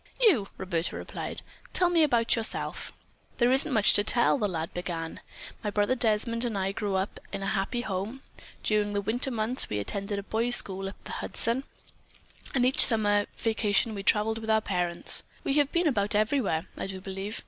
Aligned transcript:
"You," 0.19 0.47
Roberta 0.57 0.95
replied. 0.95 1.43
"Tell 1.73 1.87
me 1.91 2.01
about 2.01 2.35
yourself." 2.35 2.91
"There 3.37 3.51
isn't 3.51 3.71
much 3.71 3.93
to 3.93 4.03
tell," 4.03 4.39
the 4.39 4.47
lad 4.49 4.73
began. 4.73 5.19
"My 5.63 5.69
brother 5.69 5.93
Desmond 5.93 6.43
and 6.43 6.57
I 6.57 6.71
grew 6.71 6.95
up 6.95 7.19
in 7.31 7.43
a 7.43 7.53
happy 7.53 7.81
home. 7.81 8.23
During 8.63 8.93
the 8.93 9.01
winter 9.01 9.29
months 9.29 9.69
we 9.69 9.77
attended 9.77 10.17
a 10.17 10.23
boys' 10.23 10.55
school 10.55 10.89
up 10.89 10.95
the 11.03 11.11
Hudson, 11.11 11.65
and 12.55 12.65
each 12.65 12.83
summer 12.83 13.27
vacation 13.37 13.93
we 13.93 14.01
traveled 14.01 14.39
with 14.39 14.49
our 14.49 14.59
parents. 14.59 15.23
We 15.43 15.53
have 15.59 15.71
been 15.71 15.85
about 15.87 16.15
everywhere, 16.15 16.65
I 16.79 16.87
do 16.87 16.99
believe. 16.99 17.39